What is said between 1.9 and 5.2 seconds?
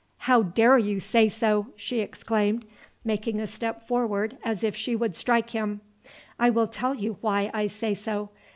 exclaimed making a step forward as if she would